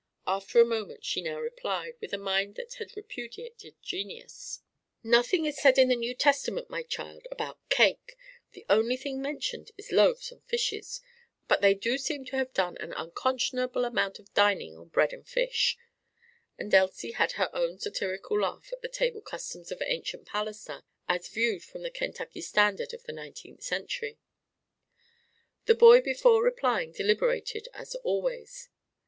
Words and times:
After 0.25 0.59
a 0.59 0.65
moment 0.65 1.05
she 1.05 1.21
now 1.21 1.39
replied 1.39 1.93
with 2.01 2.11
a 2.11 2.17
mind 2.17 2.55
that 2.55 2.73
had 2.79 2.97
repudiated 2.97 3.75
genius: 3.83 4.61
"Nothing 5.03 5.45
is 5.45 5.57
said 5.61 5.77
in 5.77 5.89
the 5.89 5.95
New 5.95 6.15
Testament, 6.15 6.71
my 6.71 6.81
child, 6.81 7.27
about 7.29 7.59
cake. 7.69 8.17
The 8.53 8.65
only 8.67 8.97
thing 8.97 9.21
mentioned 9.21 9.69
is 9.77 9.91
loaves 9.91 10.31
and 10.31 10.43
fishes. 10.45 11.01
But 11.47 11.61
they 11.61 11.75
do 11.75 11.99
seem 11.99 12.25
to 12.25 12.35
have 12.37 12.51
done 12.51 12.77
an 12.79 12.93
unconscionable 12.93 13.85
amount 13.85 14.17
of 14.17 14.33
dining 14.33 14.75
on 14.75 14.87
bread 14.87 15.13
and 15.13 15.23
fish!" 15.27 15.77
and 16.57 16.73
Elsie 16.73 17.11
had 17.11 17.33
her 17.33 17.55
own 17.55 17.77
satirical 17.77 18.39
laugh 18.41 18.73
at 18.73 18.81
the 18.81 18.89
table 18.89 19.21
customs 19.21 19.71
of 19.71 19.83
ancient 19.85 20.25
Palestine 20.25 20.81
as 21.07 21.27
viewed 21.27 21.63
from 21.63 21.83
the 21.83 21.91
Kentucky 21.91 22.41
standard 22.41 22.91
of 22.95 23.03
the 23.03 23.13
nineteenth 23.13 23.61
century. 23.61 24.17
The 25.65 25.75
boy 25.75 26.01
before 26.01 26.41
replying 26.43 26.91
deliberated 26.91 27.67
as 27.71 27.93
always. 27.97 28.69